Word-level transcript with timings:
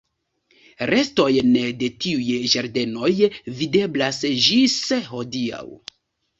Restojn 0.91 1.51
de 1.83 1.89
tiuj 2.07 2.39
ĝardenoj 2.55 3.13
videblas 3.61 4.21
ĝis 4.49 4.81
hodiaŭ. 5.15 5.65